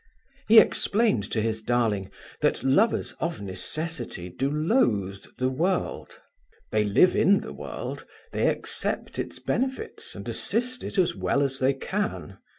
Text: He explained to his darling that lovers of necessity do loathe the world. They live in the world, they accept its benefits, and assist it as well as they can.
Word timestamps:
He 0.47 0.57
explained 0.57 1.29
to 1.29 1.43
his 1.43 1.61
darling 1.61 2.09
that 2.41 2.63
lovers 2.63 3.13
of 3.19 3.39
necessity 3.39 4.29
do 4.29 4.49
loathe 4.49 5.23
the 5.37 5.49
world. 5.51 6.19
They 6.71 6.83
live 6.85 7.15
in 7.15 7.41
the 7.41 7.53
world, 7.53 8.07
they 8.31 8.47
accept 8.47 9.19
its 9.19 9.37
benefits, 9.37 10.15
and 10.15 10.27
assist 10.27 10.83
it 10.83 10.97
as 10.97 11.15
well 11.15 11.43
as 11.43 11.59
they 11.59 11.75
can. 11.75 12.39